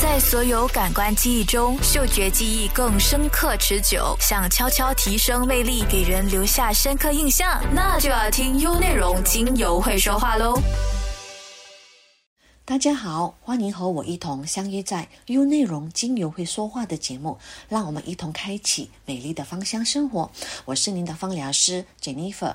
[0.00, 4.16] 在所有感官记忆中，嗅觉记忆更深刻持久。
[4.20, 10.62] 想悄悄提升魅力，给人留下深刻印象，那就要听优内容精油会说话喽。
[12.64, 17.36] 大家好，欢迎和我一同相约在优内容精油会说话的节目，
[17.68, 20.30] 让我们一同开启美丽的芳香生活。
[20.66, 22.54] 我是您的芳疗师 Jennifer。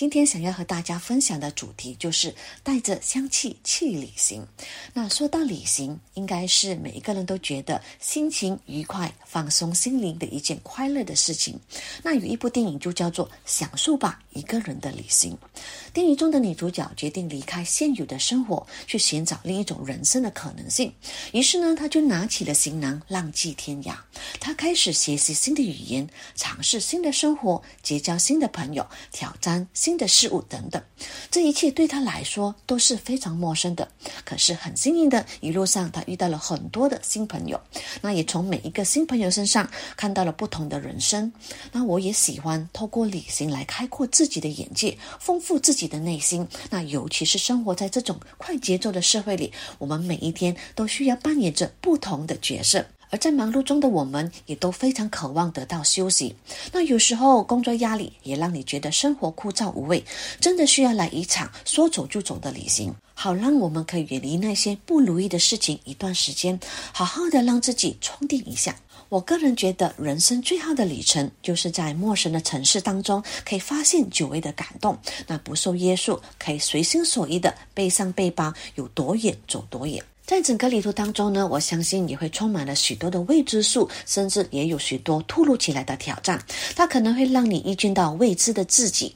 [0.00, 4.46] 今天想要和大家分享的主题就是带着香气去旅行。
[4.94, 11.60] 那说到旅行，应该是每一个人都觉得心情愉快、放松心灵的一件快乐的事情。
[12.02, 15.34] 那有一部电影就叫做《享受吧一个人的旅行》。
[15.92, 20.94] 电影中的女主角决定离开现有的生活，去寻找另一种人生的可能性。
[21.32, 23.94] 于是呢，她就拿起了行囊，浪迹天涯。
[24.40, 29.68] 她开始学习新的语言，尝试新的生活，结交新的朋友，挑战。
[29.74, 30.80] 新新的事物等等，
[31.32, 33.88] 这一切对他来说都是非常陌生的。
[34.24, 37.60] 可是很幸运的，一路上他遇到了很多的新朋友，
[38.00, 41.32] 那也从每一个新朋友身上看到了不同的人生。
[41.72, 46.46] 那我也喜欢透过旅行来开阔自己的眼界，丰富自己的内心。
[46.70, 52.86] 那尤其是生活在这种快节奏的社会里，我们每一天都需要扮演着不同的角色。
[53.10, 56.34] 而在忙碌中的我们，也都非常渴望得到休息。
[56.72, 60.04] 那有时候工作压力也让你觉得生活枯燥无味，
[60.40, 66.58] 真的需要来一场说走就走的旅行，好让我们可以远离那些不如意的事情一段时间，
[66.92, 68.76] 好好的让自己充电一下。
[69.08, 74.96] 我个人觉得，人生最好的旅程，就是在陌生的城市当中，可以发现久违的感动。
[75.26, 80.00] 那不受约束，可以随心所欲的背上背包，有多远走多远。
[80.30, 86.40] 在整个旅途当中呢，我相信也会充满了许多的未知数，甚至也有许多突如其来的挑战。
[86.76, 89.12] 它可能会让你遇见到未知的自己。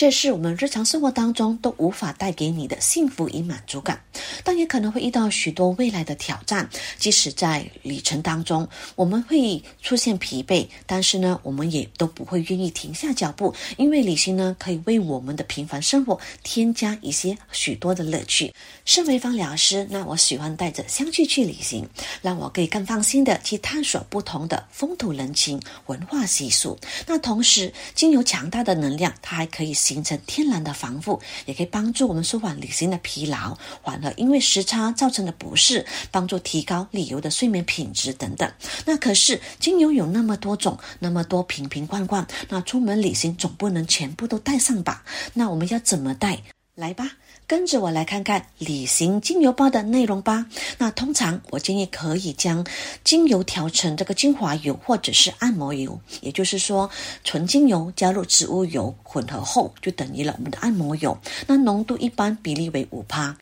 [0.00, 4.00] 这是我们日常生活当中都无法带给你的幸福与满足感，
[4.42, 6.70] 但也可能会遇到许多未来的挑战。
[6.96, 18.54] 即使在旅程当中，我们会出现疲惫，但是呢，我们也都不会愿意停下脚步，因为旅行呢，可以为我们的平凡生活添加一些许多的乐趣。
[18.86, 21.86] 身为芳疗师，那我喜欢带着香气去旅行，
[22.22, 26.78] 让我可以更放心的去探索不同的风土人情、文化习俗。
[27.06, 29.76] 那同时，经由强大的能量，它还可以。
[29.90, 38.48] 形成天然的防护，也可以帮助我们舒缓旅行的疲劳，缓和因为时差造成的不适，帮助提高旅游的睡眠品质等等。
[38.86, 45.02] 那可是精油有那么多种，那么多瓶瓶罐罐，那出门旅行总不能全部都带上吧？
[45.34, 46.42] 那我们要怎么带？
[46.76, 47.04] 来吧，
[47.50, 50.46] 跟着我来看看旅行精油包的内容吧。
[50.78, 52.64] 那通常我建议可以将
[53.02, 56.88] 精油调成这个精华油或者是按摩油，也就是说
[57.24, 61.18] 纯精油加入植物油混合后，就等于了我们的按摩油。
[61.48, 63.36] 那浓度一般比例为五趴。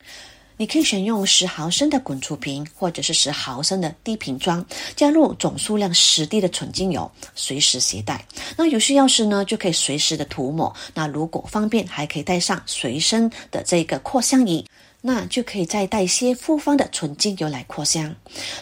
[0.59, 8.25] 你可以选用十毫升的滚出瓶，或者是十毫升的滴瓶装，加入总数量十滴的纯精油，随时携带。
[8.57, 10.75] 那有需要时呢，就可以随时的涂抹。
[10.93, 14.65] 那如果方便，还可以带上随身的这个扩香仪。
[15.01, 18.13] 那就可以再带一些复方的纯精油来扩香。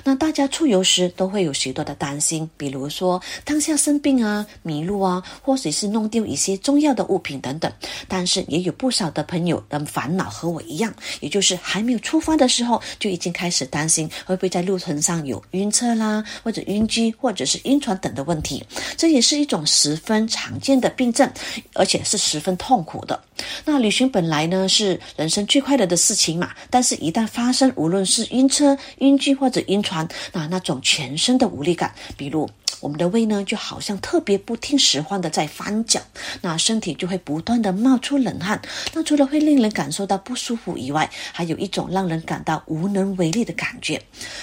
[0.03, 7.71] 那大家出游时都会有许多的担心，比如说当下生病啊、迷路啊，或者是弄丢一些重要的物品等等。
[8.07, 18.63] 但是也有不少的朋友的烦恼和我一样，也就是还没有出发的时候就已经开始担心会不会在路程上有晕车啦，或者晕机，或者是晕船等的问题。
[18.95, 21.27] 这也是一种十分常见的病症，
[21.73, 23.19] 而且是十分痛苦的。
[23.65, 26.26] 那旅行本来呢是人生最快乐的事情。
[26.35, 32.49] 嘛，但是，一旦发生，无论是晕车、晕机或者晕船，那那种全身的无力感，比如
[32.79, 35.99] 我们的胃呢，就好像特别不听使唤的在翻搅，
[36.41, 38.61] 那身体就会不断的冒出冷汗。
[38.93, 43.99] 那除了会令人感受到不舒服以外，还有一种让人感到无能为力的感觉。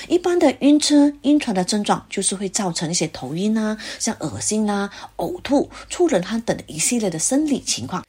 [0.08, 8.04] 一般的晕车、晕船的症状，就是会造成一些头晕啊，像恶心啊、呕吐、出冷汗等一系列的生理情况。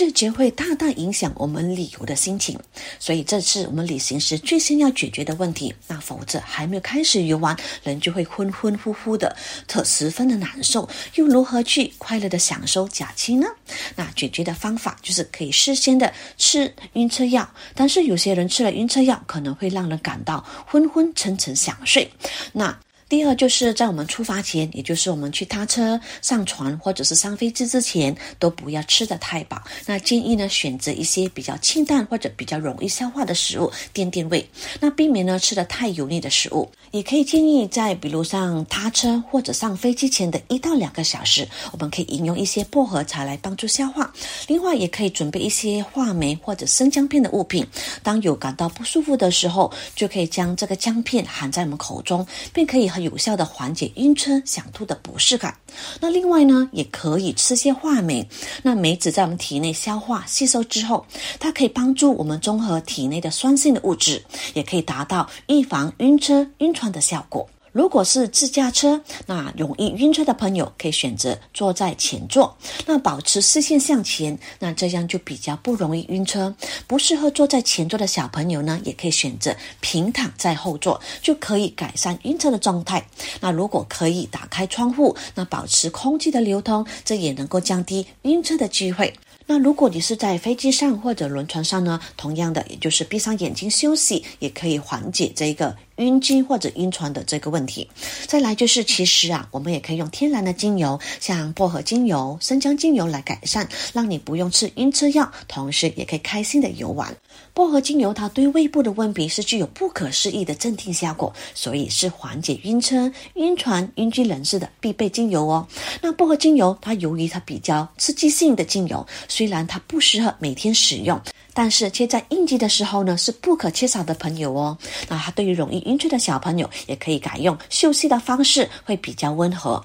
[0.00, 2.58] 这将会大大影响我们旅游的心情，
[2.98, 5.74] 所以这是我们旅行时最先要解决的问题。
[5.88, 9.36] 那否则还没有开始游玩，人就会昏昏乎乎的，
[9.68, 10.88] 特十分的难受。
[11.16, 13.46] 又如何去快乐的享受假期呢？
[13.94, 22.10] 那解决的方法就是可以事先的吃晕车药，但是有些人吃了晕车药可能会让人感到昏昏沉沉想睡。
[22.54, 22.74] 那
[23.10, 29.60] 第二就是在我们出发前，也就是我们去搭车、上船或者是上飞机之前，都不要吃的太饱。
[29.84, 34.48] 那建议呢，选择一些比较清淡或者比较容易消化的食物垫垫胃。
[34.78, 36.70] 那避免呢吃的太油腻的食物。
[36.92, 44.12] 也可以建议在比如上搭车或者上飞机前的一到两个小时，我们可以饮用一些薄荷茶来帮助消化。
[44.46, 47.66] 另外，也可以准备一些话梅或者生姜片的物品。
[48.04, 55.56] 当有感到不舒服的时候，就可以将这个姜片含在我们口中，并可以很有效的缓解晕车、想吐的不适感。
[56.00, 58.28] 那另外呢，也可以吃些话梅。
[58.62, 61.06] 那梅子在我们体内消化吸收之后，
[61.38, 64.22] 它可以帮助我们中和体内的酸性的物质，
[64.54, 67.48] 也可以达到预防晕车、晕船的效果。
[67.72, 72.56] 如果是自驾车，那容易晕车的朋友可以选择坐在前座，
[72.86, 76.54] 那保持视线向前，那这样就比较不容易晕车。
[76.86, 83.06] 不适合坐在前座的小朋友呢，也可以选择平躺在后座，就可以改善晕车的状态。
[83.40, 89.14] 那如果可以打开窗户，那保持空气的流通，这也能够降低晕车的机会。
[89.46, 95.76] 那如果你是在飞机上或者轮船上呢，同样的，也就是闭上眼睛休息，也可以缓解这个。
[96.00, 97.88] 晕机或者晕船的这个问题，
[98.26, 107.14] 再来就是，其实啊，我们也可以用天然的精油，像薄荷精油、生姜精油来改善，让你不用吃晕车药，同时也可以开心的游玩。
[107.52, 115.66] 薄荷精油它对胃部的问题是具有不可思议的镇定效果，所以是缓解晕车、晕船、晕机人士的必备精油哦。
[116.00, 121.20] 那薄荷精油它由于它比较刺激性的精油，虽然它不适合每天使用。
[121.62, 124.78] 但是，却在应急的时候呢，是不可缺少的朋友哦。
[125.10, 129.84] 那它对于容易晕车的小朋友，也可以改用嗅吸的方式，会比较温和。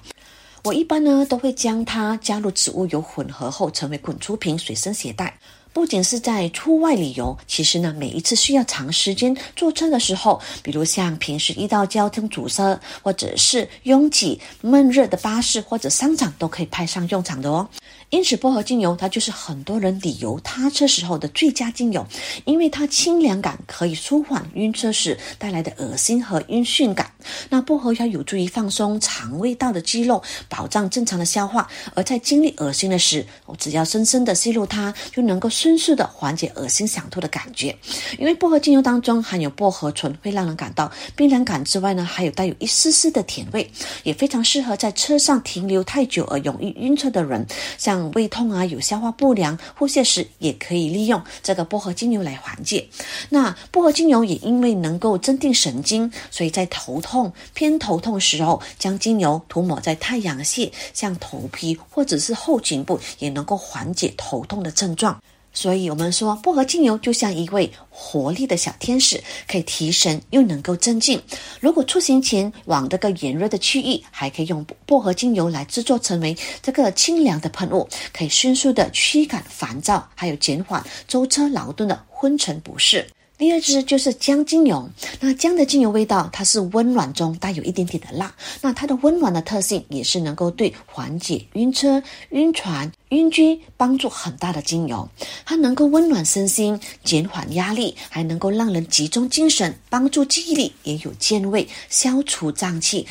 [0.64, 5.38] 我一般呢，都会将它加入植物油混合后，成为滚珠瓶，随身携带。
[5.74, 17.68] 不仅是在出外旅游，其实呢，每一次需要长时间坐车的时候，比如像平时遇到交通堵塞，或者是拥挤闷热的巴士或者商场，都可以派上用场的哦。
[18.16, 22.08] 因此，薄荷精油它就是很多人旅游他车时候的最佳精油，
[22.46, 27.12] 因为它清凉感可以舒缓晕车时带来的恶心和晕眩感。
[27.50, 31.68] 那薄荷要有助于放松肠胃道的肌肉，保障正常的消化。
[31.94, 37.78] 而在经历恶心的时，我只要深深的吸入它，就能够迅速的缓解恶心想吐的感觉。
[38.18, 43.70] 因为薄荷精油当中含有薄荷醇，会让人感到冰凉感之外呢，还有带有一丝丝的甜味，
[44.04, 47.46] 也非常适合在车上停留太久而容易晕车的人，
[47.78, 48.05] 像。
[48.14, 52.88] 胃痛啊，有消化不良、腹泻时，也可以利用这个薄荷精油来缓解。
[53.30, 65.22] 那薄荷精油也因为能够镇定神经，所以在头痛、偏头痛时候，将精油涂抹在太阳穴，像头皮或者是后颈部，也能够缓解头痛的症状。
[65.56, 71.20] 所以，我们说薄荷精油就像一位活力的小天使，可以提神又能够镇静。
[71.62, 83.08] 如果出行前往这个炎热的区域，还可以用薄荷精油来制作成为这个清凉的喷雾，可以迅速的驱赶烦躁，还有减缓舟车劳顿的昏沉不适。
[83.38, 84.90] 第二支就是姜精油，
[85.20, 95.10] 那姜的精油味道它是温暖中带有一点点的辣，那它的温暖的特性也是能够对缓解晕车、晕船、晕机帮助很大的精油。
[95.46, 103.06] 它能够温暖身心、减缓压力，还能够让人集中精神、帮助记忆力，也有健胃、消除胀气。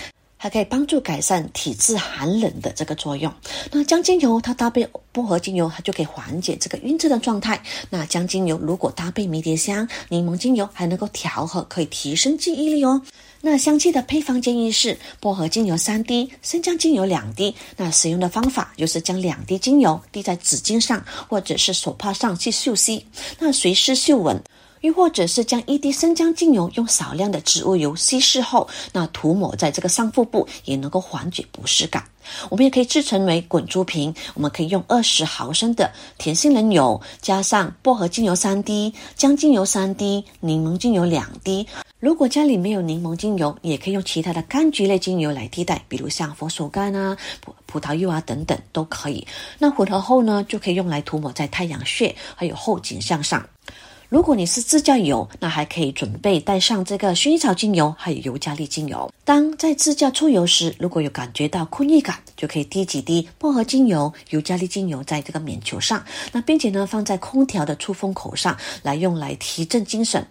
[0.44, 3.32] 它可以帮助改善体质寒冷的这个作用。
[3.72, 7.62] 那姜精油它搭配薄荷精油，它就可以缓解这个晕车的状态。
[7.88, 13.00] 那姜精油如果搭配迷迭香、柠檬精油，还能够调和，可以提升记忆力哦。
[13.40, 17.54] 那香气的配方建议是薄荷精油三滴，生姜精油两滴。
[17.78, 23.06] 那使用的方法就是将两滴精油滴在纸巾上或者是手帕上去嗅吸，
[23.38, 24.38] 那随时嗅闻。
[24.84, 32.04] 又或者是将一滴生姜精油用少量的植物油稀释后，那涂抹在这个上腹部，也能够缓解不适感。
[32.50, 41.66] 我们也可以制成为滚珠瓶，我们可以用二十毫升的甜杏仁油，加上薄荷精油三滴、姜精油三滴、柠檬精油两滴。
[41.98, 49.26] 如果家里没有柠檬精油，也可以用其他的柑橘类精油来替代，比如像佛手柑啊、葡葡萄柚啊等等都可以。
[49.58, 53.48] 那混合后呢，就可以用来涂抹在太阳穴还有后颈项上。
[54.14, 59.12] 如果你是自驾游，那还可以准备带上这个薰衣草精油，还有尤加利精油。
[59.24, 70.24] 当在自驾出游时，如果有感觉到困意感，就可以滴几滴薄荷精油、尤加利精油在这个棉球上，那并且呢放在空调的出风口上来用来提振精神。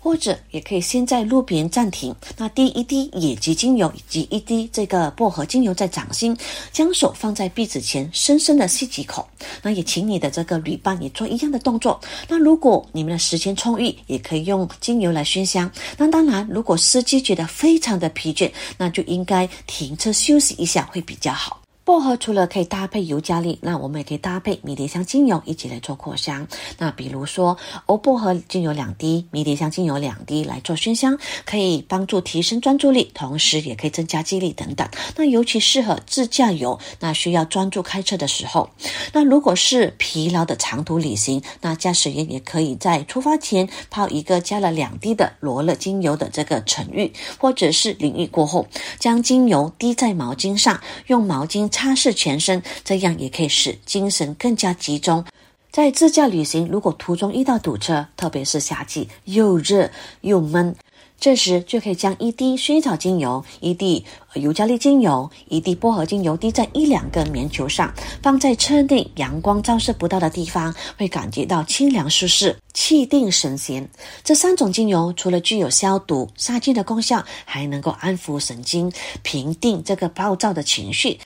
[0.00, 6.36] 或者也可以先在路边暂停，那滴一滴野鸡精油以及一滴这个薄荷精油在掌心，
[6.72, 9.28] 将手放在鼻子前，深深的吸几口。
[9.62, 12.00] 那也请你的这个旅伴也做一样的动作。
[12.26, 15.70] 那如果你们的时间充裕，也可以用精油来熏香。
[15.98, 21.60] 那当然，如果司机觉得非常的疲倦，那就应该停车休息一下会比较好。
[21.90, 26.46] 薄荷除了可以搭配尤加利，那我们也可以搭配迷迭香精油一起来做扩香。
[26.78, 27.56] 那比如说，
[27.86, 34.88] 欧薄荷精油两滴，迷迭香精油两滴来做熏香，可以帮助提升专注力，同时也可以增加记忆力等等。
[35.16, 38.70] 那尤其适合自驾游，那需要专注开车的时候。
[39.12, 48.68] 那如果是疲劳的长途旅行，那驾驶员也可以在出发前泡一个加了两滴的罗勒精油的这个晨浴，或者是淋浴过后，
[49.00, 51.68] 将精油滴在毛巾上，用毛巾。
[51.80, 55.24] 擦拭全身，这样也可以使精神更加集中。
[55.70, 60.76] 在自驾旅行，如果途中遇到堵车，特别是夏季又热又闷，
[61.18, 73.88] 这时就可以将一滴薰衣草精油、一滴尤加利精油、一滴薄荷精油滴在一两个棉球上，放在车内阳光照射不到的地方，会感觉到清凉舒适、气定神闲。
[74.22, 81.18] 这三种精油除了具有消毒杀菌的功效，还能够安抚神经，平定这个暴躁的情绪。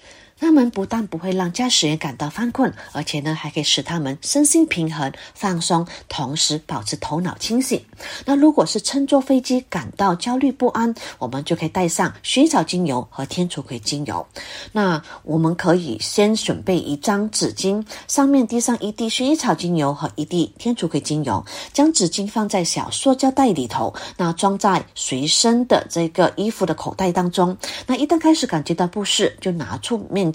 [0.44, 7.82] 它们不但不会让驾驶员感到犯困，而且呢，还可以使他们身心平衡、放松，同时保持头脑清醒。
[8.26, 14.26] 那如果是乘坐飞机感到焦虑不安，我们就可以带上薰衣草精油和天竺葵精油。
[14.72, 27.56] 那我们可以先准备一张纸巾，上面滴上一滴薰衣草精油和一滴天竺葵精油，将纸巾放在小塑胶袋里头，那装在随身的这个衣服的口袋当中。
[27.86, 30.33] 那一旦开始感觉到不适，就拿出面。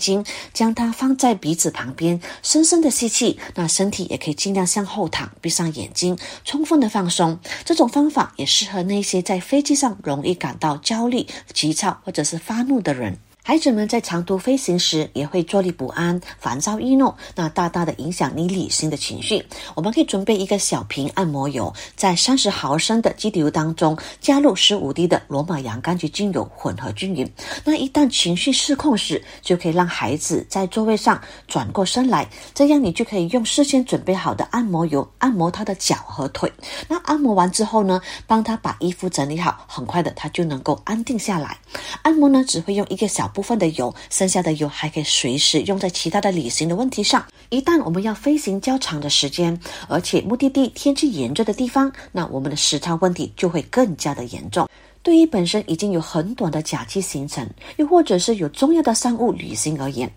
[0.53, 3.37] 将它放在鼻子旁边，深深的吸气。
[3.55, 7.39] 那身体也可以尽量向后躺，闭上眼睛，充分的放松。
[7.65, 13.19] 这种方法也适合那些在飞机上容易感到焦虑、急躁或者是发怒的人。
[13.49, 19.43] 孩子们在长途飞行时也会坐立不安、烦躁易怒，那大大的影响你旅行的情绪。
[19.73, 27.27] 我们可以准备一个小瓶按摩油，在三十毫升的基底油当中加入十五滴的罗马洋甘菊精油，混合均匀。
[27.63, 36.53] 那一旦情绪失控时，就可以让孩子在座位上转过身来，这样你就可以用事先准备好的按摩油按摩他的脚和腿。
[36.87, 41.57] 那按摩完之后呢，帮他把衣服整理好，很快的他就能够安定下来。
[42.03, 43.27] 按摩呢，只会用一个小。
[43.39, 47.25] 部分的油，剩下的油还可以随时用在其他的旅行的问题上。
[47.47, 54.67] 一旦我们要飞行较长的时间，而且目的地天气炎热的地方，那我们的时差问题就会更加的严重。
[55.01, 60.11] 对于本身已经有很短的假期行程，又或者是有重要的商务旅行而言。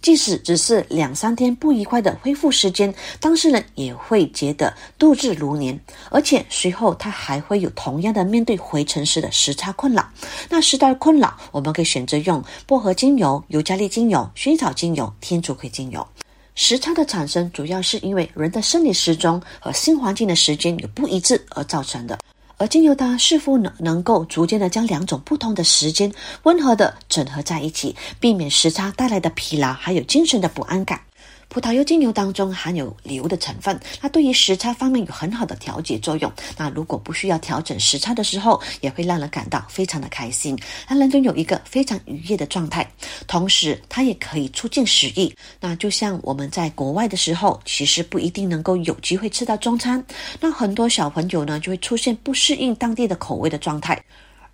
[0.00, 5.78] 即使只是两三天不愉快的恢复时间，当事人也会觉得度日如年，
[6.10, 10.08] 而且随后他还会有同样的面对回程时的时差困扰。
[10.48, 16.06] 那时代困扰，我们可以选择用薄荷精油、尤加利精油、薰衣草精油、天竺葵精油。
[16.54, 22.18] 时差的产生主要是因为人的生理时钟和新环境的时间有不一致而造成的。
[22.58, 26.12] 而精油它是否能能够逐渐的将两种不同的时间
[26.42, 31.00] 温和的整合在一起，避免时差带来的疲劳，还有精神的不安感。
[31.48, 36.30] 葡萄柚精油当中含有硫的成分，它对于时差方面有很好的调节作用。
[36.56, 42.86] 那如果不需要调整时差的时候，也会让人感到非常的开心，让人拥有一个非常愉悦的状态。
[43.26, 45.34] 同时，它也可以促进食欲。
[45.58, 50.04] 那就像我们在国外的时候，其实不一定能够有机会吃到中餐，
[50.40, 53.98] 那很多小朋友呢就会出现不适应当地的口味的状态。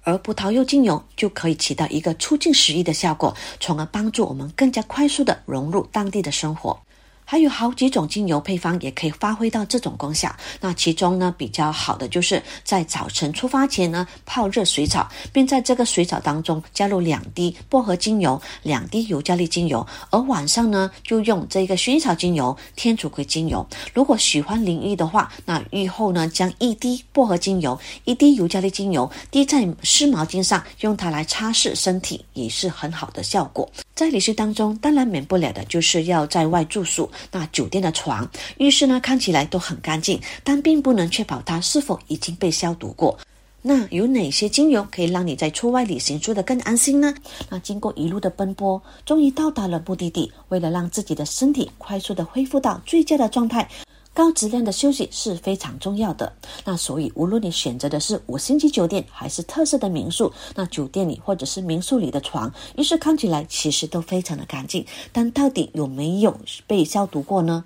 [0.05, 6.79] 而葡萄柚精油就可以起到一个促进食欲的效果，从而帮助我们更加快速的融入当地的生活。
[7.25, 10.35] 还有好几种精油配方也可以发挥到这种功效。
[10.61, 23.67] 那其中呢，比较好的就是在早晨出发前呢，泡热水澡，并在这个水澡当中加入两滴薄荷精油、两滴尤加利精油，而晚上呢，就用这个薰衣草精油、天竺葵精油。
[23.93, 33.69] 如果喜欢淋浴的话，那浴后呢，将一滴薄荷精油、一滴尤加利精油滴在湿毛巾上，用它来擦拭身体，也是很好的效果。
[33.95, 37.11] 在旅行当中，当然免不了的就是要在外住宿。
[37.33, 38.29] 那酒店的床、
[38.59, 43.19] 浴室呢，看起来都很干净，但并不能确保它是否已经被消毒过。
[43.67, 47.15] 那有哪些精油可以让你在出外旅行住得更安心呢？
[47.49, 53.67] 那经过一路的奔波，终于到达了目的地，为了让自己的身体快速的恢复到最佳的状态。
[54.15, 56.33] 高质量的休息是非常重要的。
[56.65, 67.65] 那所以，无论你选择的是五星级酒店还是特色的民宿，那酒店里或者是民宿里的床，浴室看起来其实都非常的干净，但到底有没有被消毒过呢？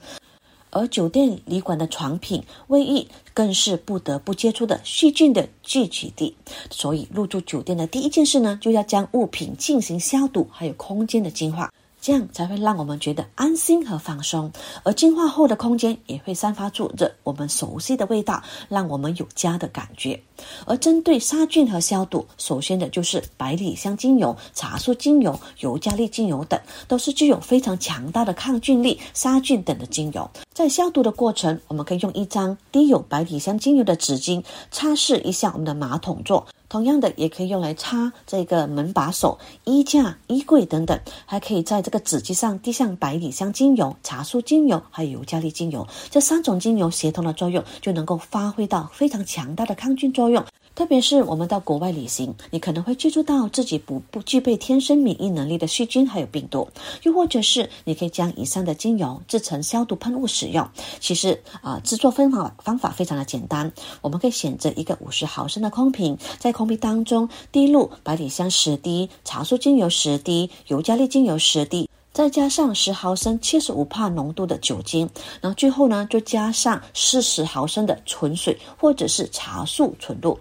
[0.71, 6.37] 而酒店旅馆的床品、卫浴更是不得不接触的细菌的聚集地。
[6.71, 11.73] 所以，入住酒店的第一件事呢，就要将物品进行消毒，还有空间的净化。
[12.09, 14.51] 这样才会让我们觉得安心和放松，
[14.83, 20.19] 而净化后的空间也会散发出着我们熟悉的味道，让我们有家的感觉。
[20.65, 30.31] 而针对杀菌和消毒，首先的就是百里香精油、茶树精油、尤加利精油等，都是具有非常强大的抗菌力、杀菌等的精油。
[30.55, 36.47] 在消毒的过程，我们可以用一张滴有百里香精油的纸巾擦拭一下我们的马桶座。
[36.69, 50.45] 同样的，也可以用来擦这个门把手、衣架、衣柜等等，还可以在这个纸巾上滴上百里香精油、茶树精油，还有尤加利精油，这三种精油协同的作用，就能够发挥到非常强大的抗菌作用。
[50.79, 56.69] 特别是我们到国外旅行，你可能会接触到自己不不具备天生免疫能力的细菌还有病毒，
[57.03, 60.65] 又或者是你可以将以上的精油制成消毒喷雾使用。
[61.01, 80.39] 其实啊，制作方法方法非常的简单，我们可以选择一个五十毫升的空瓶，在空瓶当中滴入百里香十滴、茶树精油十滴、尤加利精油十滴，再加上十毫升七十五帕浓度的酒精，然后最后呢就加上四十毫升的纯水或者是茶树纯露。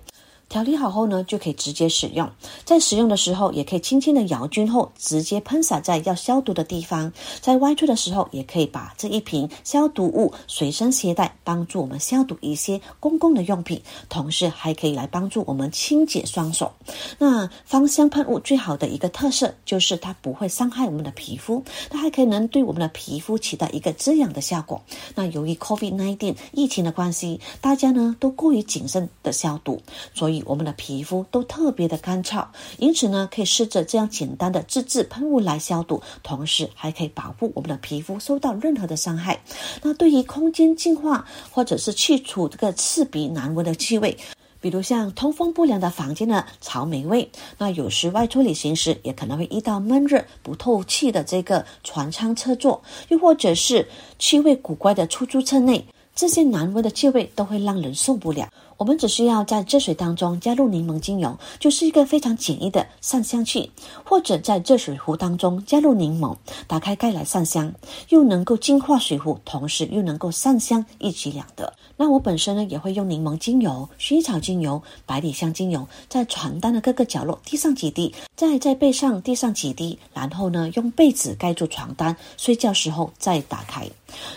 [0.49, 2.29] 调理好后呢，就可以直接使用。
[2.63, 7.11] 在使用的时候，也可以轻轻的摇均后，直接喷洒在要消毒的地方。
[7.41, 16.71] 在外出的时候，也可以把这一瓶消毒物随身携带，帮助我们消毒一些公共的用品，同时还可以来帮助我们清洁双手。
[17.17, 24.81] 那芳香喷雾最好的一个特色就是它不会伤害我们的皮肤，它还可以能对我们的皮肤起到一个滋养的效果。
[25.13, 29.81] 那由于 COVID-19 疫情的关系，大家呢都过于谨慎的消毒，
[30.13, 30.36] 所以。
[30.45, 32.45] 我们的皮肤都特别的干燥，
[32.77, 39.39] 因此呢，可以试着这样简单的自制喷雾来消毒，同时还可以保护我们的皮肤受到任何的伤害。
[39.81, 44.17] 那对于空间净化或者是去除这个刺鼻难闻的气味，
[44.59, 58.49] 比如像通风不良的房间的草莓味，那有时外出旅行时也可能会遇到闷热不透气的这个船舱车座，又或者是气味古怪的出租车内，这些难闻的气味都会让人受不了。
[58.77, 63.69] 我们只需要在热水当中加入柠檬精油，就是一个非常简易的散香器；
[64.03, 66.35] 或者在热水壶当中加入柠檬，
[66.67, 67.73] 打开盖来散香，
[68.09, 71.73] 又能够净化水壶，同时又能够散香，一举两得。
[71.95, 83.89] 那我本身呢，也会用柠檬精油、薰衣草精油、百里香精油，在床单的各个角落滴上几滴，再在背上滴上几滴，然后呢，用被子盖住床单，睡觉时候再打开。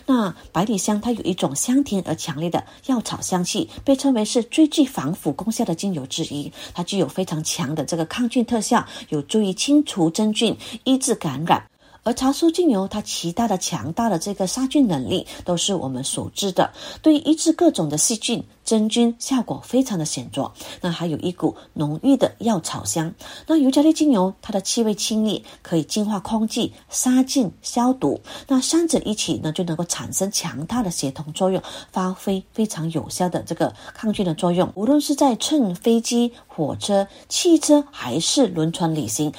[0.07, 6.51] 那百里香它有一种香甜而强烈的药草香气，被称为是最具防腐功效的精油之一。
[6.73, 11.63] 它具有非常强的这个抗菌特效，有助于清除真菌、抑制感染。
[12.03, 20.51] 而茶树精油，它其他的强大的这个杀菌能力都是我们所知的，对于抑制各种的细菌、真菌效果非常的显著。
[20.81, 23.13] 那还有一股浓郁的药草香。
[23.47, 28.21] 那尤加利精油，它的气味清冽，可以净化空气、杀菌、消毒。
[28.49, 34.73] 那三者一起呢，就能够产生强大的协同作用，发挥非常有效的这个抗菌的作用。
[34.75, 39.31] 无论是在乘飞机、火车、汽车还是轮船旅行。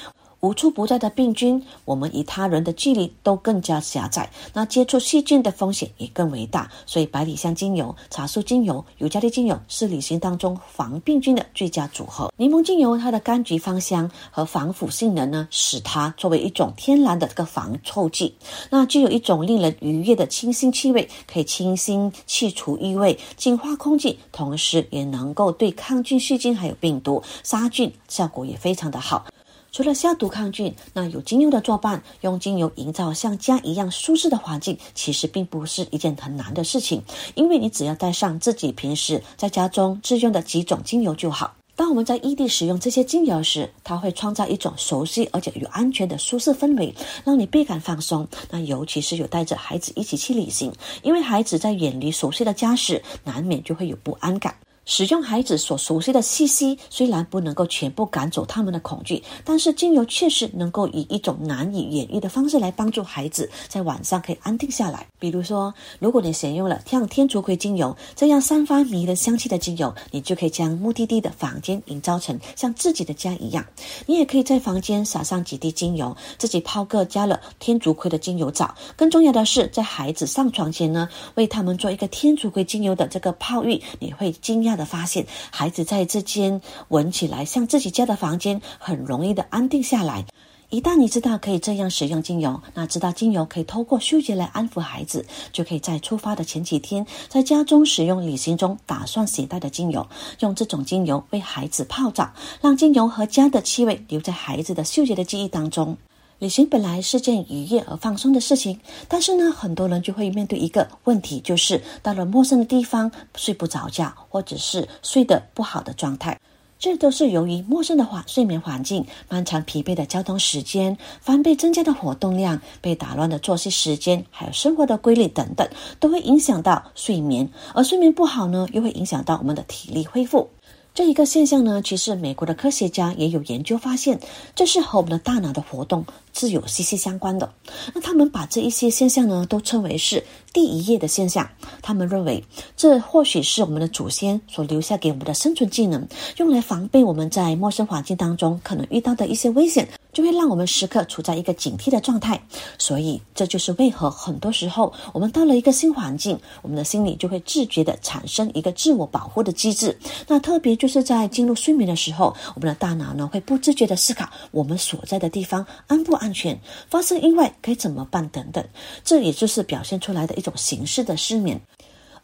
[0.42, 6.68] 无处不在的病菌，我们与他人的距离都更加狭窄，那接触细菌的风险也更为大。
[6.84, 12.32] 所以，百里香精油、茶树精油、尤加利精油是旅行当中防病菌的最佳组合。
[12.36, 18.34] 柠檬精油它的柑橘芳香和防腐性能呢，使它作为一种天然的这个防臭剂，
[18.68, 29.24] 那具有一种令人愉悦的清新气味，可以清新去除异味、净化空气，同时也能够对抗菌细菌还有病毒杀菌，效果也非常的好。
[29.72, 37.02] 除了消毒抗菌，那有精油的作伴，用精油营造像家一样舒适的环境，其实并不是一件很难的事情。
[37.34, 41.54] 因为你只要带上自己平时在家中自用的几种精油就好。
[41.74, 48.28] 当我们在异地使用这些精油时，它会创造一种熟悉而且又安全的舒适氛围，让你倍感放松。
[48.50, 50.70] 那尤其是有带着孩子一起去旅行，
[51.02, 54.54] 因为孩子在远离熟悉的家时，难免就会有不安感。
[54.84, 65.06] 使用孩子所熟悉的气息，虽然不能够全部赶走他们的恐惧，但是精油确实能够以一种难以言喻的方式来帮助孩子在晚上可以安定下来。
[65.20, 73.64] 比如说，如果你选用了像天竺葵精油这样散发迷人香气的精油，你就可以将目的地的房间营造成像自己的家一样。
[74.06, 78.74] 你也可以在房间撒上几滴精油，自己泡个加了天竺葵的精油澡。
[78.96, 84.71] 更重要的是，在孩子上床前呢，为他们做一个天竺葵精油的这个泡浴，你会惊讶。
[84.76, 90.24] 的发现，孩子在这间闻起来像自己家的房间，很容易的安定下来。
[90.70, 100.08] 一旦你知道可以这样使用精油，那知道精油可以透过嗅觉来安抚孩子，就可以在出发的前几天，在家中使用旅行中打算携带的精油，
[100.40, 102.32] 用这种精油为孩子泡澡，
[102.62, 105.98] 让精油和家的气味留在孩子的嗅觉的记忆当中。
[106.42, 116.36] 旅行本来是件愉悦而放松的事情，但是呢，很多人就会面对一个问题，就是到了陌生的地方睡不着觉，或者是睡得不好的状态。
[116.80, 125.68] 这都是由于陌生的环睡眠环境、漫长疲惫的交通时间、翻倍增加的活动量、被打乱的作息时间，还有生活的规律等等，
[126.00, 127.48] 都会影响到睡眠。
[127.72, 130.50] 而睡眠不好呢，又会影响到我们的体力恢复。
[130.94, 134.20] 这一个现象呢，其实美国的科学家也有研究发现，
[134.54, 137.50] 这是和我们的大脑的活动是有息息相关的。
[137.94, 141.48] 那他们把这一些现象呢，都称为是第一页的现象。
[141.80, 142.44] 他们认为，
[142.76, 149.88] 这或许是我们的祖先所留下给我们的生存技能，用来防备我们在陌生环境当中可能遇到的一些危险。
[150.12, 152.38] 就会让我们时刻处在一个警惕的状态，
[152.76, 159.98] 所以这就是为何很多时候我们到了一个新环境，我们的心里就会自觉的产生一个自我保护的机制。
[160.28, 166.58] 那特别就是在进入睡眠的时候，我们的大脑呢会不自觉的思考我们所在的地方安不安全，
[166.90, 168.66] 发生意外该怎么办等等。
[169.04, 171.60] 这也就是表现出来的一种形式的失眠。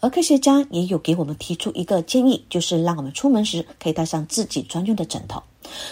[0.01, 5.41] 而科学家也有给我们提出一个建议，就是让我们出门时可以带上自己专用的枕头。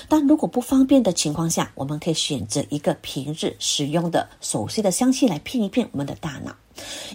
[0.08, 6.52] 但如果不方便的情况下，我们可以选择一个平日使用的熟悉的香气来骗一骗我们的大脑。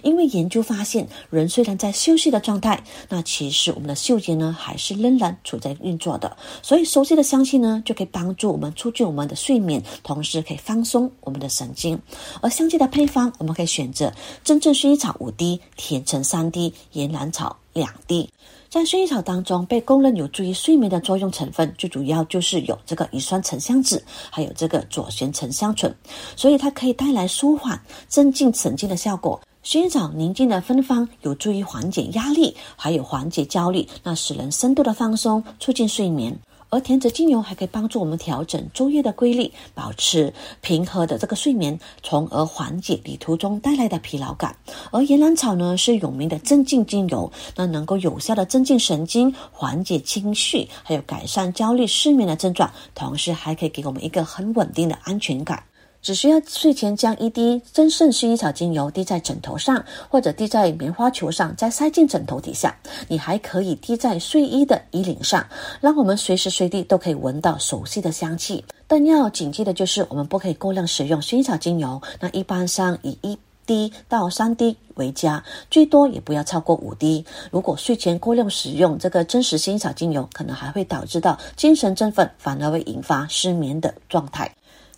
[0.02, 6.36] 因为研究发现，人虽然在休息的状态，那其实我们的嗅觉呢还是仍然处在运作的。
[6.62, 11.98] 所以熟悉的香气呢就可以帮助我们促进我们的睡眠，同时可以放松我们的神经。
[12.40, 18.28] 而香气的配方，我们可以选择真正薰衣草五滴、甜橙三滴、岩兰草两滴。
[18.68, 25.94] 在薰衣草当中，被公认有助于睡眠的作用成分，最主要就是有这个乙酸沉香酯，还有这个左旋沉香醇，
[26.36, 29.38] 所以它可以带来舒缓、镇静神经的效果。
[29.64, 36.36] 薰衣草宁静的芬芳有助于缓解压力，还有缓解焦虑，那使人深度的放松，促进睡眠。
[36.68, 44.56] 而甜橙精油还可以帮助我们调整昼夜的规律，保持平和的这个睡眠，从而缓解旅途中带来的疲劳感。
[44.90, 55.62] 而岩兰草呢是有名的镇静精油，那能够有效的镇静神经，缓解情绪，还有改善焦虑失眠的症状，同时还可以给我们一个很稳定的安全感。
[56.02, 62.76] 只需要睡前将一滴真正薰衣草精油滴在枕头上，或者滴在棉花球上，再塞进枕头底下。
[63.06, 65.46] 你还可以滴在睡衣的衣领上，
[65.80, 68.64] 让我们随时随地都可以闻到熟悉的香气。
[68.88, 72.02] 但要谨记的就是，我们不可以过量使用薰衣草精油。
[72.18, 77.24] 那一般上以一滴到三滴为佳，最多也不要超过五滴。
[77.52, 84.52] 如果睡前过量使用这个真实薰衣草精油，可能还会导致到精神振奋，反而会引发失眠的状态。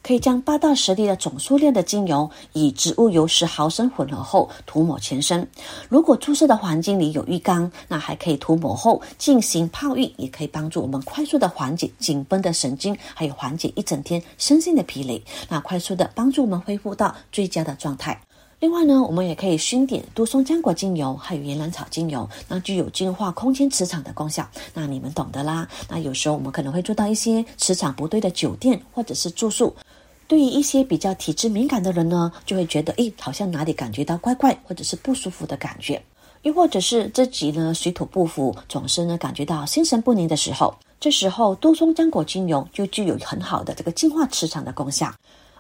[0.05, 5.49] 可以将八到十滴的总数量的精油，以植物油十毫升混合后涂抹全身。
[5.89, 18.21] 如果住宿的环境里有浴缸，那还可以涂抹后进行泡浴，也可以帮助我们快速的缓解紧绷的神经，还有缓解一整天身心的疲累，那快速的帮助我们恢复到最佳的状态。
[18.61, 24.47] 另外呢，我们也可以熏点杜松浆果精油，还有岩兰草精油，那具有净化空间磁场的功效。
[24.75, 25.67] 那你们懂得啦。
[25.89, 29.75] 那有时候我们可能会住到一些磁场不对的酒店或者是住宿。
[30.27, 36.03] 对于一些比较体质敏感的人呢，就会觉得，诶，好像哪里感觉到怪怪，或者是不舒服的感觉，
[36.43, 45.13] 又或者是自己呢水土不服，总是呢感觉到心神不宁的时候，这时候杜松浆果精油就具有很好的这个净化磁场的功效，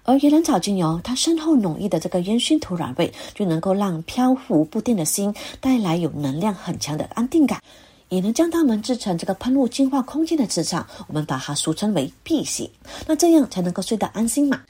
[0.02, 7.60] 而野兰草精油它深厚浓郁的这个烟熏土壤味，就能够让飘浮不定的心带来有能量很强的安定感。
[8.08, 12.70] 也能将它们制成这个喷雾净化空间的磁场，我们把它俗称为辟邪，
[13.06, 14.62] 那这样才能够睡得安心嘛。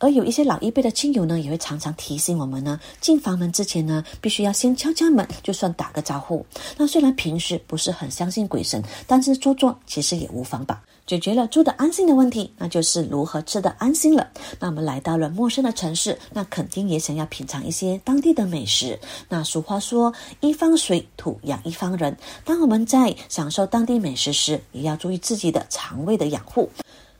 [0.00, 6.44] 而有一些老一辈的亲友呢，也会常常提醒我们呢，进房门之前呢，必须要先敲敲门，就算打个招呼。
[6.78, 10.82] 那虽然平时不是很相信鬼神，但是做做其实也无妨吧。
[11.06, 14.28] 解决了住的安心的问题，那就是如何吃的安心了。
[14.60, 18.98] 那我们来到了陌生的城市，那肯定也想要品尝一些当地的美食。
[19.28, 22.16] 那俗话说，一方水土养一方人。
[22.44, 26.70] 当我们在享受当地美食时，也要注意自己的肠胃的养护。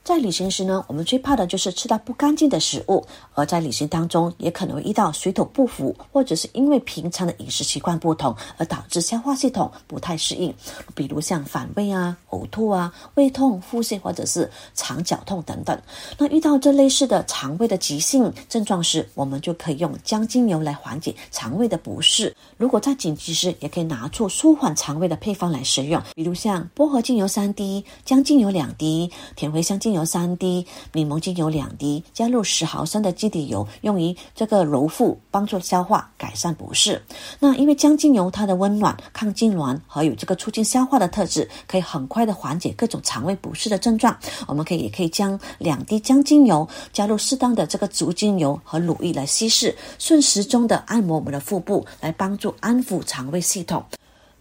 [0.02, 3.00] 在旅行时呢，我们最怕的就是吃到不干净的食物；
[3.34, 10.52] 而在旅行当中，也可能会遇到水土不服，或者是因为平常的饮食习惯不同而导致消化系统不太适应，
[10.96, 15.80] 比如像反胃啊、呕吐啊、胃痛、腹泻或者是肠绞痛等等。
[16.18, 22.34] 那遇到这类似的肠胃的急性症状时，我们就可以用姜精油来缓解肠胃的不适。
[22.56, 29.99] 如果在紧急时，也可以拿出舒缓肠胃的配方来使用，比如像薄荷精油三滴、姜精油两滴、甜茴香精油。
[30.04, 37.02] 三滴，柠檬精油两滴，加入十毫升的基底油，用于这个揉腹，帮助消化，改善不适。
[37.38, 44.16] 那因为姜精油它的温暖、抗痉挛和有这个促进消化的特质，可以很快的缓解各种肠胃不适的症状。
[44.46, 53.84] 我们可以也可以将两滴姜精油加入适当的这个植物精油和乳液来稀释，顺时钟的按摩我们的腹部，来帮助安抚肠胃系统。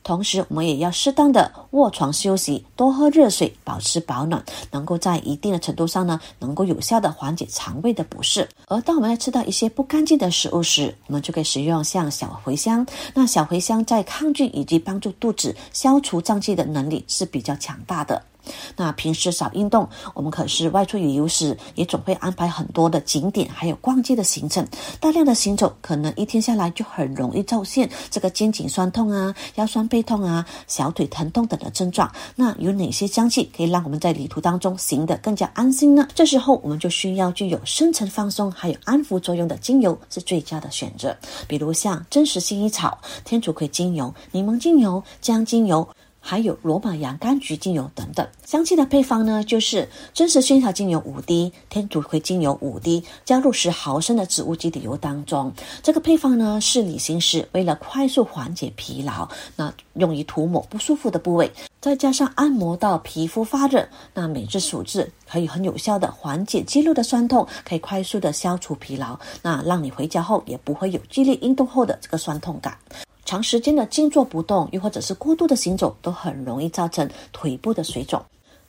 [0.10, 8.50] 同时，我们也要适当的卧床休息，多喝热水，保持保暖，能够在一定的程度上呢，能够有效的缓解肠胃的不适。
[8.68, 12.84] 而当我们在吃到一些不干净的食物时，我们就可以使用像小茴香。
[13.14, 18.20] 那小茴香在抗菌以及帮助肚子消除胀气的能力是比较强大的。
[18.76, 24.66] 那平时少运动，我们可是外出旅游时也总会安排很多的景点，还有逛街的行程。
[25.00, 32.12] 大量的行走，可能一天下来就很容易出现这个肩颈酸痛啊、腰酸背痛啊、小腿疼痛等的症状。
[32.36, 36.08] 那有哪些香气可以让我们在旅途当中行得更加安心呢？
[36.16, 41.16] 这时候我们就需要具有深层放松还有安抚作用的精油是最佳的选择，
[41.48, 45.88] 比如像真实薰衣草、天竺葵精油、柠檬精油、姜精油。
[46.30, 55.52] 还有罗马洋甘菊精油等等，香气的配方呢，就是真实薰衣草精油五滴，天竺葵精油五滴，加入十毫升的植物基底油当中。
[55.82, 72.78] 这个配方呢，是旅行时为了快速缓解疲劳，那用于涂抹不舒服的部位，再加上按摩到皮肤发热，那每次数次可以很有效的缓解肌肉的酸痛，可以快速的消除疲劳，那让你回家后也不会有剧烈运动后的这个酸痛感。
[73.30, 78.20] 长时间的静坐不动，又或者是过度的行走，都很容易造成腿部的水肿。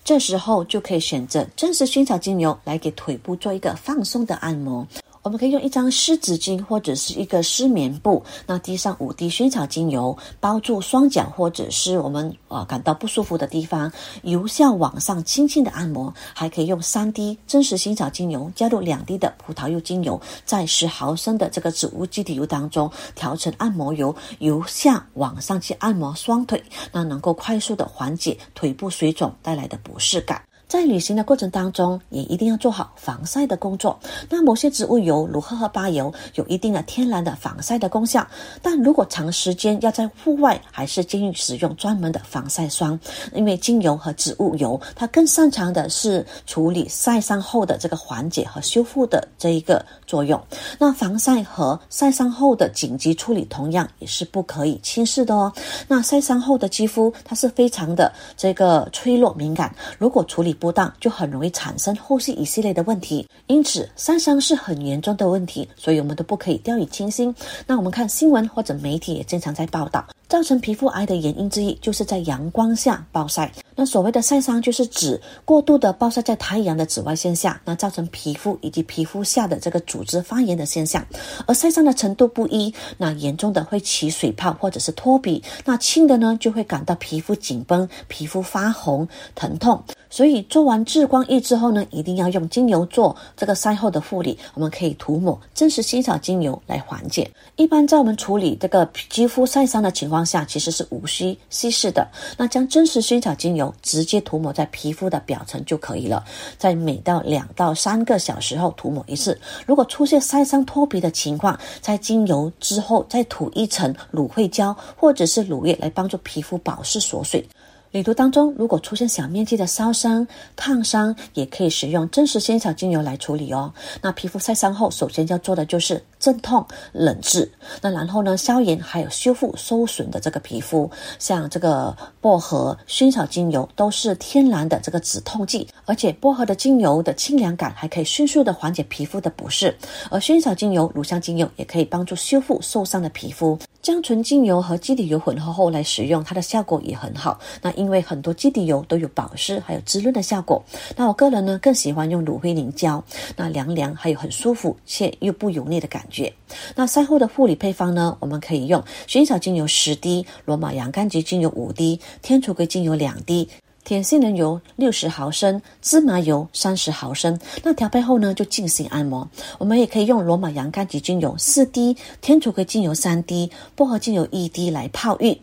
[0.04, 4.86] 这时候就可以选择真实薰衣草精油来给腿部做一个放松的按摩。
[5.22, 16.12] 我们可以用一张湿纸巾或者是一个湿棉布，那滴上五滴薰草精油，包住双脚或者是我们呃感到不舒服的地方，由下往上轻轻的按摩。
[16.32, 30.40] 还可以用三滴真实薰草精油，加入两滴的葡萄柚精油，在十毫升的这个植物基底油当中调成按摩油，由下往上去按摩双腿，那能够快速的缓解腿部水肿带来的不适感。
[30.70, 33.98] 在旅行的过程当中，也一定要做好防晒的工作。
[34.28, 38.24] 那某些植物油，如荷荷巴油，有一定的天然的防晒的功效。
[38.62, 42.96] 但如果长时间要在户外，还是建议使用专门的防晒霜。
[43.34, 50.40] 因为精油和植物油，它更擅长的是处理晒伤后的这个缓解和修复的这一个作用。
[50.78, 55.52] 那防晒和晒伤后的紧急处理，同样也是不可以轻视的哦。
[55.88, 60.56] 那晒伤后的肌肤，它是非常的这个脆弱敏感，如果处理。
[60.60, 67.34] 不当就很容易产生后续一系列的问题，因此晒伤是很严重的问题，所以我们都不可以掉以轻心。
[67.66, 70.06] 那我们看新闻或者媒体也经常在报道。
[70.30, 73.52] 造成皮肤癌的原因之一，就是在阳光下暴晒。
[73.74, 81.04] 那所谓的晒伤，就是指过度的暴晒在太阳的紫外线下，那造成皮肤以及皮肤下的这个组织发炎的现象。
[81.48, 89.82] 而晒伤的程度不一，那严重的会起水泡或者是脱皮，那轻的呢就会感到皮肤紧绷、皮肤发红、疼痛。
[90.12, 94.38] 所以做完治光浴之后呢，一定要用精油做这个晒后的护理。
[94.54, 97.28] 我们可以涂抹真实薰衣草精油来缓解。
[97.56, 100.19] 一般在我们处理这个肌肤晒伤的情况。
[100.24, 102.06] 下其实是无需稀释的，
[102.36, 106.24] 那将真实薰衣草精油直接涂抹在皮肤的表层就可以了，
[106.58, 109.38] 在每到两到三个小时后涂抹一次。
[109.66, 117.46] 如果出现晒伤脱皮的情况，在精油之后再涂一层芦荟胶或者是乳液来帮助皮肤保湿锁水。
[117.92, 120.24] 旅途当中，如果出现小面积的烧伤、
[120.54, 123.72] 烫伤，也可以使用真实仙草精油来处理哦。
[124.00, 127.50] 那皮肤晒伤后，首先要做的就是镇痛、冷治。
[127.82, 130.88] 那然后呢，消炎还有修复受损的这个皮肤。
[131.18, 139.76] 像这个薄荷、薰草精油都是天然的这个止痛剂，而且薄荷的精油的清凉感还可以迅速的缓解皮肤的不适，
[140.10, 143.58] 而薰草精油、乳香精油也可以帮助修复受伤的皮肤。
[143.82, 147.40] 将纯精油和基底油混合后来使用，它的效果也很好。
[147.62, 150.62] 那因为很多基底油都有保湿还有滋润的效果。
[150.94, 153.02] 那我个人呢更喜欢用芦荟凝胶，
[153.36, 156.30] 那凉凉还有很舒服且又不油腻的感觉。
[156.76, 163.48] 那赛后的护理配方呢，我们可以用薰衣草精油十滴，罗马洋甘菊精油五滴，天竺葵精油两滴。
[163.82, 167.40] 甜杏仁油六十毫升，芝麻油三十毫升。
[167.64, 169.26] 那调配后呢，就进行按摩。
[169.58, 175.36] 我们也可以用罗马洋甘菊精油四滴，天竺葵精油三滴，薄荷精油一滴来泡浴。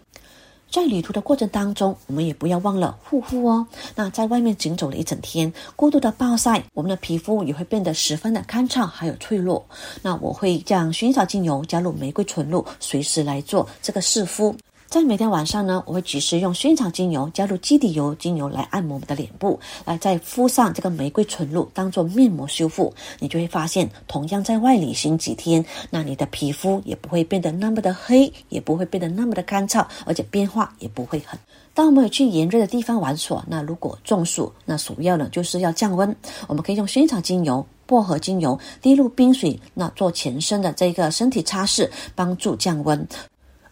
[0.70, 3.66] 在旅途的过程当中，我们也不要忘了护肤哦。
[3.96, 9.66] 那在外面行走了一整天，过度的暴晒，我们的皮肤也会变得十分的干燥，还有脆弱。
[10.02, 14.56] 那我会将薰衣草精油加入玫瑰纯露，随时来做这个试敷。
[14.90, 22.94] 在每天晚上呢，我会及时用薰衣草精油加入基底油精油来按摩我们的脸部，来再敷上这个玫瑰纯露当做面膜修复。
[23.20, 31.38] 你就会发现，同样在外旅行几天，那你的皮肤也不会变得那么的黑，也不会变得那么的干燥，而且变化也不会很。
[31.74, 36.16] 当我们有去炎热的地方玩耍，那如果中暑，那首要呢就是要降温。
[36.48, 43.06] 我们可以用薰衣草精油、薄荷精油滴入冰水，那做全身的这个身体擦拭，帮助降温。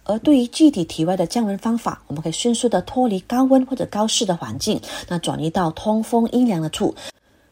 [0.06, 6.94] 而对于具体体外的降温方法，我们可以迅速的脱离高温或者高湿的环境，那转移到通风阴凉的处，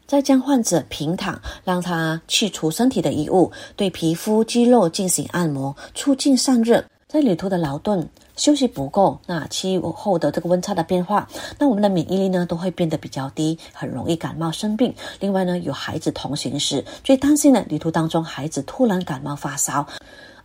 [0.06, 6.82] 再将患者平躺，让他去除身体的衣物，对皮肤肌肉进行按摩，促进散热。
[7.08, 14.92] 在旅途的劳顿休息不够，那气候的这个温差的变化，那我们的免疫力呢都会变得比较低，很容易感冒生病。
[15.20, 19.86] 另外呢，有孩子同行时，最担心的旅途当中孩子突然感冒发烧。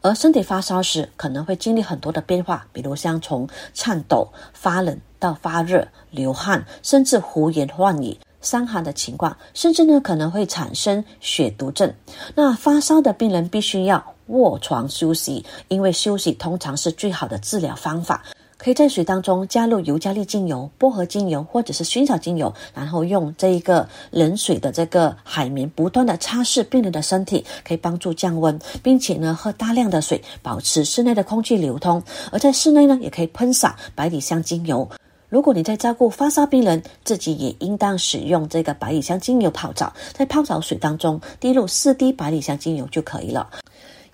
[0.02, 11.94] 而身体发烧时，可能会经历很多的变化，比如像从颤抖、发冷到发热、流汗，甚至胡言乱语、伤寒的情况，甚至呢可能会产生血毒症。
[12.36, 18.24] 那发烧的病人必须要卧床休息，因为休息通常是最好的治疗方法。
[18.60, 32.04] 可以在水当中加入尤加利精油、薄荷精油或者是薰草精油，然后用这一个冷水的这个海绵不断的擦拭病人的身体，可以帮助降温，并且呢喝大量的水，保持室内的空气流通。
[32.34, 34.90] 而在室内呢，也可以喷洒百里香精油。
[35.30, 43.50] 如果你在照顾发烧病人，自己也应当使用这个百里香精油泡澡，在泡澡水当中滴入四滴百里香精油就可以了。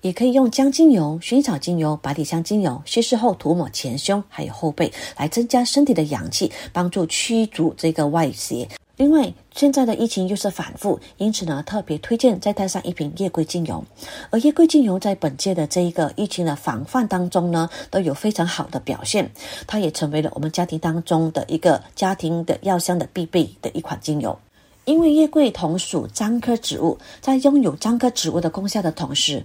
[0.06, 8.68] 也可以用姜精油、薰衣草精油、百里香精油稀释后涂抹前胸还有后背，来增加身体的阳气，帮助驱逐这个外邪。
[8.98, 13.84] 另外，现在的疫情又是反复，因此呢，特别推荐再带上一瓶月桂精油。
[14.30, 19.28] 而月桂精油在本届的这一个疫情的防范当中呢，都有非常好的表现。
[19.66, 24.38] 它也成为了我们家庭当中的一个家庭的药箱的必备的一款精油。
[24.84, 29.42] 因为月桂同属樟科植物，在拥有樟科植物的功效的同时，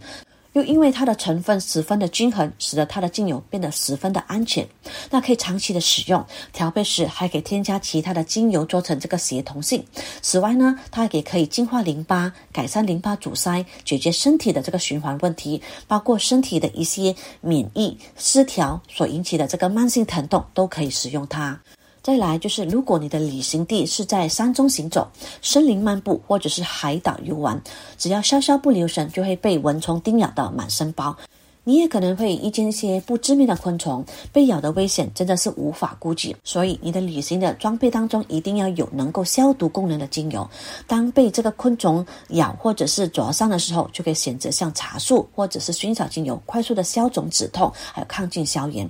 [0.53, 4.67] 又因为它的成分十分的均衡，使得它的精油变得十分的安全，
[5.09, 6.25] 那可以长期的使用。
[6.51, 9.85] 调配时还可以添加其他的精油做成这个协同性。
[10.21, 21.59] 此外呢，它也可以净化淋巴，改善淋巴阻塞，解决身体的这个循环问题，包括身体的一些免疫失调所引起的这个慢性疼痛，都可以使用它。
[22.03, 25.07] 再来就是，如果你的旅行地是在山中行走、
[25.41, 27.61] 森林漫步，或者是海岛游玩，
[27.97, 31.15] 只要稍稍不留神，就会被蚊虫叮咬到满身包。
[31.63, 36.35] 你也可能会遇见一些不知名的昆虫，被咬的危险真的是无法估计。
[36.43, 40.49] 所以，你的旅行的装备当中一定要有能够消毒功能的精油。
[40.87, 48.89] 当被这个昆虫咬或者是灼伤的时候，就可以选择像茶树或者是薰衣草精油，快速的消肿止痛，还有抗菌消炎。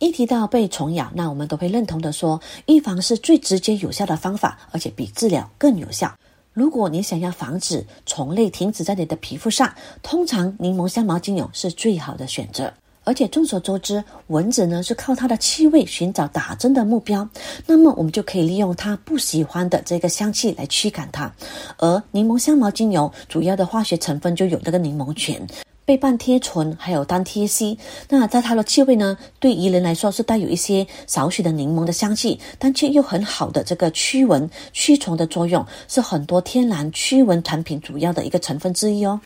[0.00, 6.10] 一提到被虫咬，那我们都会认同的说，预防是最直接有效的方法，而且比治疗更有效。
[6.54, 9.70] 如果你想要防止虫类停止在你的皮肤上，
[10.02, 12.72] 通常柠檬香茅精油是最好的选择。
[13.04, 17.28] 而且众所周知，蚊子呢是靠它的气味寻找打针的目标，
[17.66, 21.30] 那么我们就可以利用它不喜欢的这个香气来驱赶它。
[21.76, 25.46] 而柠檬香茅精油主要的化学成分就有这个柠檬醛。
[25.90, 27.76] 倍半贴醇还有单萜烯，
[28.08, 39.20] 那在它的气味呢，对于人来说是带有一些少许的柠檬的香气，但却又很好的这个驱蚊驱虫的作用，是很多天然驱蚊产品主要的一个成分之一哦。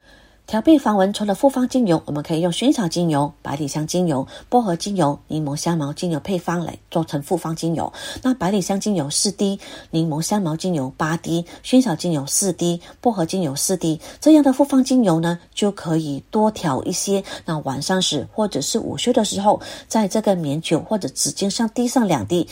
[0.46, 7.90] 调配防蚊虫的复方精油，我们可以用薰衣草精油、百里香精油、薄荷精油、柠檬香茅精油配方来做成复方精油。
[8.22, 9.59] 那百里香精油四滴，
[9.90, 17.24] 柠檬香茅精油八滴，薰衣草精油四滴，薄荷精油四滴，这样的复方精油呢，就可以多调一些。
[17.46, 22.46] 那晚上时或者是午休的时候，在这个棉球或者纸巾上滴上两滴。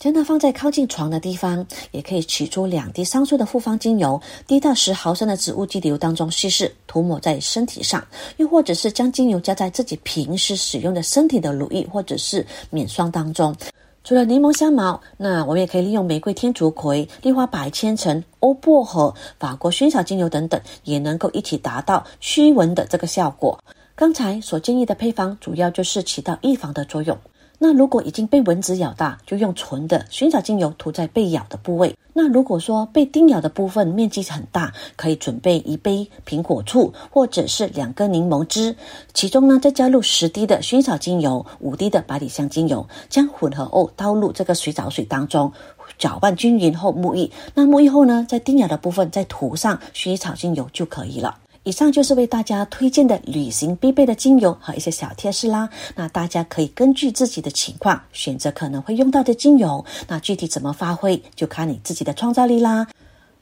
[0.00, 8.00] 将它放在靠近床的地方，也可以取出两滴上述的复方精油，滴到十毫升的植物基底油当中稀释，涂抹在身体上；
[8.38, 13.54] 又或者是将精油加在自己平时使用的身体的乳液或者是面霜当中。
[14.02, 23.62] 除了柠檬香茅，那我们也可以利用玫瑰天竺葵、丽花百千层、欧薄荷、法国薰衣草精油等等，也能够一起达到驱蚊的这个效果。
[23.94, 27.18] 刚才所建议的配方，主要就是起到预防的作用。
[27.62, 31.94] 那如果已经被蚊子咬大，就用纯的薰衣草精油涂在被咬的部位。
[32.14, 38.74] 那如果说被叮咬的部分面积很大，可以准备一杯苹果醋或者是两根柠檬汁，
[39.12, 45.52] 其中呢再加入十滴的薰衣草精油，五滴的百里香精油，将混合物倒入这个洗澡水当中，
[45.98, 47.30] 搅拌均匀后沐浴。
[47.54, 51.36] 那沐浴后呢，在叮咬的部分再涂上薰衣草精油就可以了。
[51.64, 55.68] 以上就是为大家推荐的旅行必备的精油和一些小贴士啦。
[55.94, 59.84] 那大家可以根据自己的情况选择可能会用到的精油。
[60.08, 62.86] 那具体怎么发挥，就看你自己的创造力啦。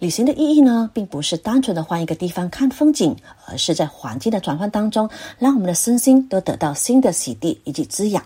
[0.00, 8.24] 旅行的意义呢，并不是单纯的换一个地方看风景，而是在环境的转换当中，让我们的身心都得到新的洗涤以及滋养。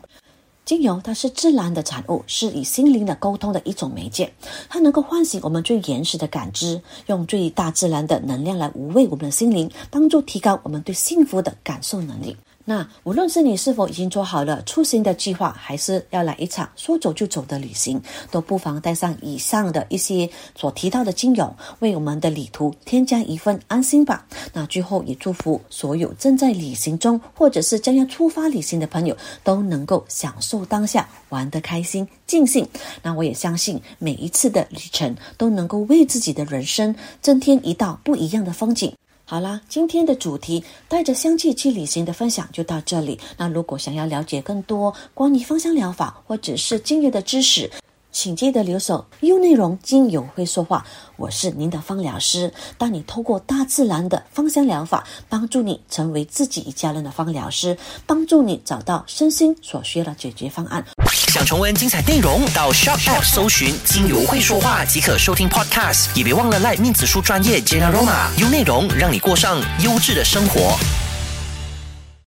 [0.72, 4.32] 精油它是自然的产物，是与心灵的沟通的一种媒介，
[4.70, 12.34] 它能够唤醒我们最原始的感知，用最大自然的能量来无畏我们的心灵，帮助提高我们对幸福的感受能力。
[12.64, 18.00] 那无论是你是否已经做好了出行的计划，还是要来一场说走就走的旅行，
[18.30, 24.24] 都不妨带上以上的一些所提到的精油，为我们的旅途添加一份安心吧。
[24.52, 32.66] 那最后也祝福所有正在旅行中，或者是将要出发旅行的朋友，都能够享受当下，玩得开心、尽兴。
[33.02, 38.94] 那我也相信每一次的旅程都能够为自己的人生增添一道不一样的风景。
[39.33, 43.18] 好啦，今天的主题带着香气去旅行的分享就到这里。
[43.39, 47.70] 那如果想要了解更多关于芳香疗法或者是精油的知识，
[48.12, 50.84] 请记得留守优内容精油会说话。
[51.16, 60.84] 我是您的芳疗师，带你透过大自然的芳香疗法，帮助你成为自己一家人的芳疗师，帮助你找到身心所需的解决方案。
[61.08, 66.14] 想重温精彩内容，到 Shop App 搜寻“精油会说话”即可收听 Podcast。
[66.14, 70.78] 也别忘了赖面子书专业 Jenaroma，优内容让你过上优质的生活。